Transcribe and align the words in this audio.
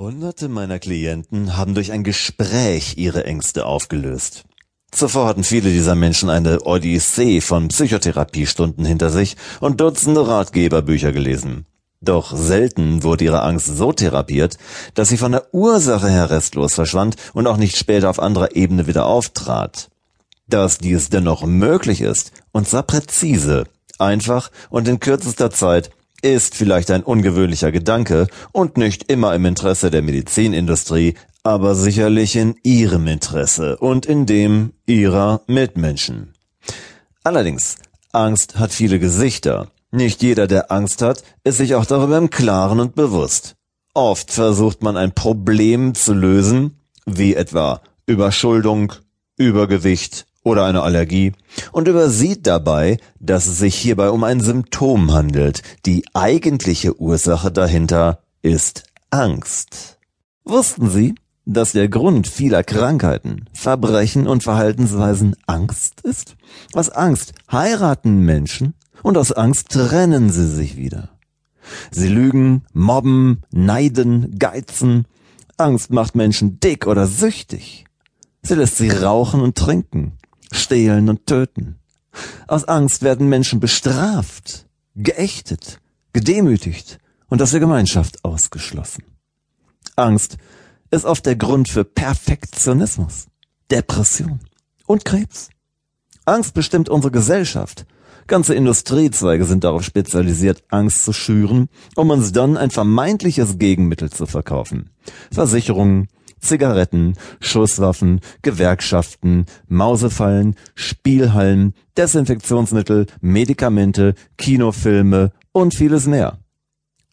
Hunderte 0.00 0.48
meiner 0.48 0.78
Klienten 0.78 1.58
haben 1.58 1.74
durch 1.74 1.92
ein 1.92 2.04
Gespräch 2.04 2.94
ihre 2.96 3.24
Ängste 3.24 3.66
aufgelöst. 3.66 4.44
Zuvor 4.90 5.26
hatten 5.26 5.44
viele 5.44 5.68
dieser 5.68 5.94
Menschen 5.94 6.30
eine 6.30 6.62
Odyssee 6.62 7.42
von 7.42 7.68
Psychotherapiestunden 7.68 8.86
hinter 8.86 9.10
sich 9.10 9.36
und 9.60 9.82
Dutzende 9.82 10.26
Ratgeberbücher 10.26 11.12
gelesen. 11.12 11.66
Doch 12.00 12.34
selten 12.34 13.02
wurde 13.02 13.24
ihre 13.24 13.42
Angst 13.42 13.66
so 13.66 13.92
therapiert, 13.92 14.56
dass 14.94 15.10
sie 15.10 15.18
von 15.18 15.32
der 15.32 15.52
Ursache 15.52 16.08
her 16.08 16.30
restlos 16.30 16.72
verschwand 16.72 17.16
und 17.34 17.46
auch 17.46 17.58
nicht 17.58 17.76
später 17.76 18.08
auf 18.08 18.20
anderer 18.20 18.56
Ebene 18.56 18.86
wieder 18.86 19.04
auftrat. 19.04 19.90
Dass 20.46 20.78
dies 20.78 21.10
dennoch 21.10 21.44
möglich 21.44 22.00
ist, 22.00 22.32
und 22.52 22.66
zwar 22.66 22.84
präzise, 22.84 23.64
einfach 23.98 24.50
und 24.70 24.88
in 24.88 24.98
kürzester 24.98 25.50
Zeit, 25.50 25.90
ist 26.22 26.54
vielleicht 26.54 26.90
ein 26.90 27.02
ungewöhnlicher 27.02 27.72
Gedanke 27.72 28.26
und 28.52 28.76
nicht 28.76 29.10
immer 29.10 29.34
im 29.34 29.44
Interesse 29.44 29.90
der 29.90 30.02
Medizinindustrie, 30.02 31.14
aber 31.42 31.74
sicherlich 31.74 32.36
in 32.36 32.56
ihrem 32.62 33.06
Interesse 33.06 33.76
und 33.78 34.06
in 34.06 34.26
dem 34.26 34.72
ihrer 34.86 35.42
Mitmenschen. 35.46 36.34
Allerdings, 37.24 37.76
Angst 38.12 38.58
hat 38.58 38.72
viele 38.72 38.98
Gesichter. 38.98 39.68
Nicht 39.90 40.22
jeder, 40.22 40.46
der 40.46 40.70
Angst 40.70 41.02
hat, 41.02 41.22
ist 41.44 41.58
sich 41.58 41.74
auch 41.74 41.86
darüber 41.86 42.18
im 42.18 42.30
Klaren 42.30 42.80
und 42.80 42.94
bewusst. 42.94 43.56
Oft 43.94 44.30
versucht 44.30 44.82
man 44.82 44.96
ein 44.96 45.12
Problem 45.12 45.94
zu 45.94 46.14
lösen, 46.14 46.78
wie 47.06 47.34
etwa 47.34 47.82
Überschuldung, 48.06 48.92
Übergewicht 49.36 50.26
oder 50.42 50.64
eine 50.64 50.82
Allergie 50.82 51.32
und 51.72 51.88
übersieht 51.88 52.46
dabei, 52.46 52.98
dass 53.18 53.46
es 53.46 53.58
sich 53.58 53.74
hierbei 53.74 54.10
um 54.10 54.24
ein 54.24 54.40
Symptom 54.40 55.12
handelt. 55.12 55.62
Die 55.86 56.04
eigentliche 56.14 57.00
Ursache 57.00 57.52
dahinter 57.52 58.22
ist 58.42 58.84
Angst. 59.10 59.98
Wussten 60.44 60.88
Sie, 60.90 61.14
dass 61.44 61.72
der 61.72 61.88
Grund 61.88 62.26
vieler 62.26 62.62
Krankheiten, 62.62 63.46
Verbrechen 63.52 64.26
und 64.26 64.42
Verhaltensweisen 64.42 65.36
Angst 65.46 66.00
ist? 66.02 66.36
Aus 66.72 66.90
Angst 66.90 67.32
heiraten 67.50 68.24
Menschen 68.24 68.74
und 69.02 69.18
aus 69.18 69.32
Angst 69.32 69.70
trennen 69.70 70.30
sie 70.30 70.48
sich 70.48 70.76
wieder. 70.76 71.10
Sie 71.90 72.08
lügen, 72.08 72.64
mobben, 72.72 73.42
neiden, 73.52 74.38
geizen. 74.38 75.06
Angst 75.56 75.90
macht 75.90 76.14
Menschen 76.14 76.58
dick 76.60 76.86
oder 76.86 77.06
süchtig. 77.06 77.84
Sie 78.42 78.54
lässt 78.54 78.78
sie 78.78 78.88
rauchen 78.88 79.40
und 79.42 79.56
trinken 79.56 80.18
stehlen 80.50 81.08
und 81.08 81.26
töten. 81.26 81.78
Aus 82.46 82.64
Angst 82.64 83.02
werden 83.02 83.28
Menschen 83.28 83.60
bestraft, 83.60 84.66
geächtet, 84.96 85.80
gedemütigt 86.12 86.98
und 87.28 87.40
aus 87.40 87.52
der 87.52 87.60
Gemeinschaft 87.60 88.24
ausgeschlossen. 88.24 89.04
Angst 89.96 90.36
ist 90.90 91.04
oft 91.04 91.24
der 91.26 91.36
Grund 91.36 91.68
für 91.68 91.84
Perfektionismus, 91.84 93.28
Depression 93.70 94.40
und 94.86 95.04
Krebs. 95.04 95.50
Angst 96.24 96.54
bestimmt 96.54 96.88
unsere 96.88 97.12
Gesellschaft. 97.12 97.86
Ganze 98.26 98.54
Industriezweige 98.54 99.44
sind 99.44 99.64
darauf 99.64 99.82
spezialisiert, 99.82 100.62
Angst 100.68 101.04
zu 101.04 101.12
schüren, 101.12 101.68
um 101.96 102.10
uns 102.10 102.32
dann 102.32 102.56
ein 102.56 102.70
vermeintliches 102.70 103.58
Gegenmittel 103.58 104.10
zu 104.10 104.26
verkaufen. 104.26 104.90
Versicherungen, 105.32 106.08
Zigaretten, 106.40 107.14
Schusswaffen, 107.40 108.20
Gewerkschaften, 108.42 109.46
Mausefallen, 109.68 110.56
Spielhallen, 110.74 111.74
Desinfektionsmittel, 111.96 113.06
Medikamente, 113.20 114.14
Kinofilme 114.36 115.32
und 115.52 115.74
vieles 115.74 116.06
mehr. 116.06 116.38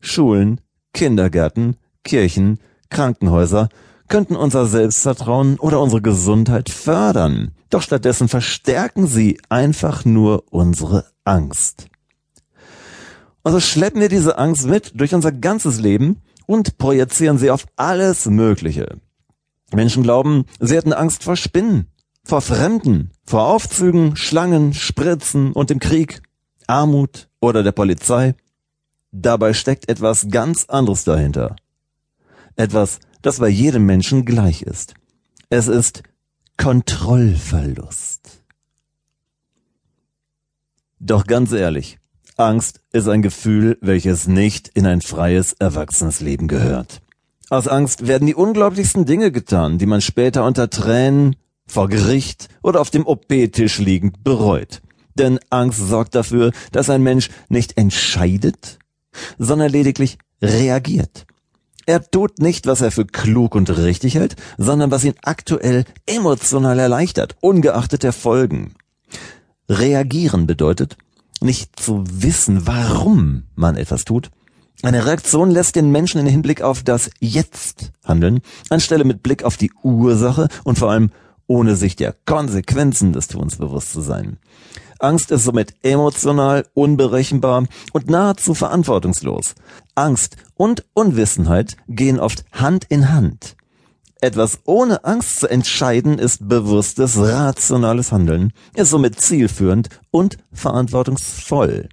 Schulen, 0.00 0.60
Kindergärten, 0.92 1.76
Kirchen, 2.04 2.58
Krankenhäuser 2.88 3.68
könnten 4.08 4.36
unser 4.36 4.66
Selbstvertrauen 4.66 5.58
oder 5.58 5.80
unsere 5.80 6.02
Gesundheit 6.02 6.68
fördern, 6.68 7.52
doch 7.70 7.82
stattdessen 7.82 8.28
verstärken 8.28 9.06
sie 9.06 9.40
einfach 9.48 10.04
nur 10.04 10.44
unsere 10.50 11.06
Angst. 11.24 11.86
Also 13.42 13.60
schleppen 13.60 14.00
wir 14.00 14.08
diese 14.08 14.36
Angst 14.36 14.66
mit 14.66 15.00
durch 15.00 15.14
unser 15.14 15.32
ganzes 15.32 15.80
Leben 15.80 16.20
und 16.46 16.76
projizieren 16.76 17.38
sie 17.38 17.50
auf 17.50 17.66
alles 17.76 18.26
Mögliche. 18.26 18.98
Menschen 19.74 20.02
glauben, 20.02 20.44
sie 20.58 20.76
hätten 20.76 20.92
Angst 20.92 21.22
vor 21.22 21.36
Spinnen, 21.36 21.86
vor 22.24 22.40
Fremden, 22.40 23.10
vor 23.24 23.46
Aufzügen, 23.46 24.16
Schlangen, 24.16 24.74
Spritzen 24.74 25.52
und 25.52 25.70
dem 25.70 25.78
Krieg, 25.78 26.22
Armut 26.66 27.28
oder 27.40 27.62
der 27.62 27.72
Polizei. 27.72 28.34
Dabei 29.12 29.52
steckt 29.54 29.88
etwas 29.88 30.28
ganz 30.28 30.66
anderes 30.66 31.04
dahinter. 31.04 31.56
Etwas, 32.56 33.00
das 33.22 33.38
bei 33.38 33.48
jedem 33.48 33.86
Menschen 33.86 34.24
gleich 34.24 34.62
ist. 34.62 34.94
Es 35.48 35.66
ist 35.66 36.02
Kontrollverlust. 36.56 38.42
Doch 40.98 41.26
ganz 41.26 41.52
ehrlich, 41.52 41.98
Angst 42.36 42.80
ist 42.92 43.08
ein 43.08 43.22
Gefühl, 43.22 43.78
welches 43.80 44.26
nicht 44.26 44.68
in 44.68 44.86
ein 44.86 45.00
freies, 45.00 45.54
erwachsenes 45.54 46.20
Leben 46.20 46.46
gehört. 46.46 47.00
Aus 47.50 47.66
Angst 47.66 48.06
werden 48.06 48.26
die 48.26 48.36
unglaublichsten 48.36 49.06
Dinge 49.06 49.32
getan, 49.32 49.78
die 49.78 49.86
man 49.86 50.00
später 50.00 50.44
unter 50.44 50.70
Tränen, 50.70 51.34
vor 51.66 51.88
Gericht 51.88 52.48
oder 52.62 52.80
auf 52.80 52.90
dem 52.90 53.06
OP-Tisch 53.06 53.78
liegend 53.78 54.22
bereut. 54.22 54.82
Denn 55.16 55.40
Angst 55.50 55.88
sorgt 55.88 56.14
dafür, 56.14 56.52
dass 56.70 56.90
ein 56.90 57.02
Mensch 57.02 57.28
nicht 57.48 57.76
entscheidet, 57.76 58.78
sondern 59.36 59.70
lediglich 59.70 60.18
reagiert. 60.40 61.26
Er 61.86 62.08
tut 62.08 62.38
nicht, 62.38 62.66
was 62.66 62.82
er 62.82 62.92
für 62.92 63.04
klug 63.04 63.56
und 63.56 63.76
richtig 63.76 64.14
hält, 64.14 64.36
sondern 64.56 64.92
was 64.92 65.04
ihn 65.04 65.14
aktuell 65.22 65.84
emotional 66.06 66.78
erleichtert, 66.78 67.36
ungeachtet 67.40 68.04
der 68.04 68.12
Folgen. 68.12 68.74
Reagieren 69.68 70.46
bedeutet, 70.46 70.96
nicht 71.40 71.80
zu 71.80 72.04
wissen, 72.06 72.66
warum 72.68 73.44
man 73.56 73.76
etwas 73.76 74.04
tut, 74.04 74.30
eine 74.82 75.06
Reaktion 75.06 75.50
lässt 75.50 75.76
den 75.76 75.90
Menschen 75.90 76.20
in 76.20 76.26
Hinblick 76.26 76.62
auf 76.62 76.82
das 76.82 77.10
Jetzt 77.18 77.92
handeln, 78.04 78.40
anstelle 78.68 79.04
mit 79.04 79.22
Blick 79.22 79.44
auf 79.44 79.56
die 79.56 79.72
Ursache 79.82 80.48
und 80.64 80.78
vor 80.78 80.90
allem 80.90 81.10
ohne 81.46 81.76
sich 81.76 81.96
der 81.96 82.14
Konsequenzen 82.26 83.12
des 83.12 83.26
Tuns 83.28 83.56
bewusst 83.56 83.92
zu 83.92 84.00
sein. 84.00 84.38
Angst 85.00 85.30
ist 85.30 85.44
somit 85.44 85.74
emotional, 85.82 86.66
unberechenbar 86.74 87.64
und 87.92 88.08
nahezu 88.08 88.54
verantwortungslos. 88.54 89.54
Angst 89.94 90.36
und 90.54 90.84
Unwissenheit 90.92 91.76
gehen 91.88 92.20
oft 92.20 92.44
Hand 92.52 92.84
in 92.88 93.12
Hand. 93.12 93.56
Etwas 94.20 94.60
ohne 94.64 95.04
Angst 95.04 95.40
zu 95.40 95.48
entscheiden 95.48 96.18
ist 96.18 96.46
bewusstes, 96.46 97.18
rationales 97.18 98.12
Handeln, 98.12 98.52
ist 98.74 98.90
somit 98.90 99.20
zielführend 99.20 99.88
und 100.10 100.36
verantwortungsvoll. 100.52 101.88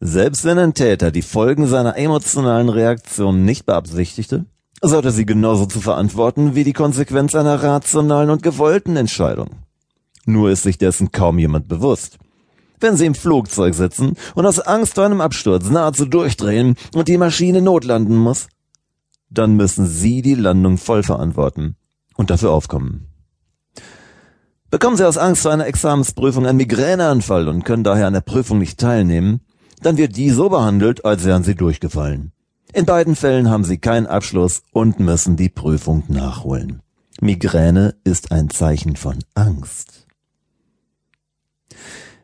Selbst 0.00 0.44
wenn 0.44 0.58
ein 0.58 0.74
Täter 0.74 1.10
die 1.10 1.22
Folgen 1.22 1.66
seiner 1.66 1.96
emotionalen 1.96 2.68
Reaktion 2.68 3.44
nicht 3.44 3.64
beabsichtigte, 3.64 4.44
sollte 4.82 5.10
sie 5.10 5.24
genauso 5.24 5.64
zu 5.66 5.80
verantworten 5.80 6.54
wie 6.54 6.64
die 6.64 6.74
Konsequenz 6.74 7.34
einer 7.34 7.62
rationalen 7.62 8.28
und 8.28 8.42
gewollten 8.42 8.96
Entscheidung. 8.96 9.50
Nur 10.26 10.50
ist 10.50 10.64
sich 10.64 10.76
dessen 10.76 11.12
kaum 11.12 11.38
jemand 11.38 11.68
bewusst. 11.68 12.18
Wenn 12.78 12.96
Sie 12.96 13.06
im 13.06 13.14
Flugzeug 13.14 13.74
sitzen 13.74 14.16
und 14.34 14.44
aus 14.44 14.60
Angst 14.60 14.96
vor 14.96 15.06
einem 15.06 15.22
Absturz 15.22 15.70
nahezu 15.70 16.04
durchdrehen 16.04 16.74
und 16.94 17.08
die 17.08 17.16
Maschine 17.16 17.62
notlanden 17.62 18.16
muss, 18.16 18.48
dann 19.30 19.54
müssen 19.54 19.86
Sie 19.86 20.20
die 20.20 20.34
Landung 20.34 20.76
voll 20.76 21.02
verantworten 21.02 21.76
und 22.16 22.28
dafür 22.28 22.50
aufkommen. 22.50 23.06
Bekommen 24.70 24.96
Sie 24.96 25.08
aus 25.08 25.16
Angst 25.16 25.42
vor 25.42 25.52
einer 25.52 25.66
Examensprüfung 25.66 26.46
einen 26.46 26.58
Migräneanfall 26.58 27.48
und 27.48 27.64
können 27.64 27.84
daher 27.84 28.08
an 28.08 28.12
der 28.12 28.20
Prüfung 28.20 28.58
nicht 28.58 28.78
teilnehmen, 28.78 29.40
dann 29.80 29.96
wird 29.96 30.16
die 30.16 30.30
so 30.30 30.48
behandelt, 30.48 31.04
als 31.04 31.24
wären 31.24 31.44
sie 31.44 31.54
durchgefallen. 31.54 32.32
In 32.72 32.84
beiden 32.84 33.16
Fällen 33.16 33.48
haben 33.50 33.64
sie 33.64 33.78
keinen 33.78 34.06
Abschluss 34.06 34.62
und 34.72 35.00
müssen 35.00 35.36
die 35.36 35.48
Prüfung 35.48 36.04
nachholen. 36.08 36.82
Migräne 37.20 37.94
ist 38.04 38.32
ein 38.32 38.50
Zeichen 38.50 38.96
von 38.96 39.18
Angst. 39.34 40.06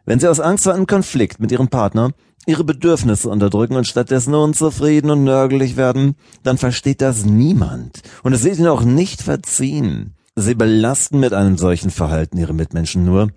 Wenn 0.04 0.18
Sie 0.18 0.28
aus 0.28 0.40
Angst 0.40 0.64
vor 0.64 0.74
einem 0.74 0.86
Konflikt 0.86 1.40
mit 1.40 1.52
Ihrem 1.52 1.68
Partner 1.68 2.12
Ihre 2.44 2.64
Bedürfnisse 2.64 3.28
unterdrücken 3.28 3.76
und 3.76 3.86
stattdessen 3.86 4.34
unzufrieden 4.34 5.10
und 5.10 5.22
nörgelig 5.22 5.76
werden, 5.76 6.16
dann 6.42 6.58
versteht 6.58 7.00
das 7.00 7.24
niemand 7.24 8.02
und 8.24 8.32
es 8.32 8.42
wird 8.42 8.58
Ihnen 8.58 8.66
auch 8.66 8.82
nicht 8.82 9.22
verziehen. 9.22 10.16
Sie 10.34 10.54
belasten 10.54 11.20
mit 11.20 11.32
einem 11.34 11.56
solchen 11.56 11.90
Verhalten 11.90 12.38
Ihre 12.38 12.52
Mitmenschen 12.52 13.04
nur 13.04 13.28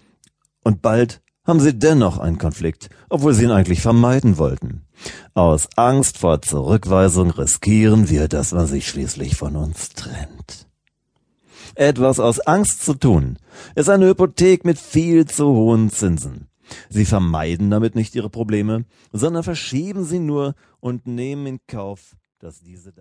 und 0.64 0.82
bald 0.82 1.22
haben 1.46 1.60
sie 1.60 1.78
dennoch 1.78 2.18
einen 2.18 2.38
Konflikt, 2.38 2.90
obwohl 3.10 3.34
sie 3.34 3.46
ihn 3.46 3.52
eigentlich 3.52 3.82
vermeiden 3.82 4.38
wollten. 4.38 4.82
Aus 5.34 5.70
Angst 5.76 6.18
vor 6.18 6.42
Zurückweisung 6.42 7.32
riskieren 7.32 8.10
wir, 8.10 8.28
dass 8.28 8.52
man 8.52 8.68
sich 8.68 8.88
schließlich 8.88 9.36
von 9.36 9.56
uns 9.56 9.90
trennt. 9.90 10.68
Etwas 11.76 12.20
aus 12.20 12.40
Angst 12.40 12.86
zu 12.86 12.94
tun, 12.94 13.38
ist 13.76 13.90
eine 13.90 14.08
Hypothek 14.08 14.64
mit 14.64 14.80
viel 14.80 15.26
zu 15.26 15.48
hohen 15.48 15.90
Zinsen. 15.90 16.48
Sie 16.90 17.06
vermeiden 17.06 17.70
damit 17.70 17.96
nicht 17.96 18.16
ihre 18.16 18.30
Probleme, 18.30 18.86
sondern 19.12 19.44
verschieben 19.44 20.06
sie 20.06 20.20
nur 20.20 20.56
und 20.80 21.06
nehmen 21.06 21.46
in 21.46 21.60
Kauf, 21.68 22.16
dass 22.40 22.62
diese 22.62 22.94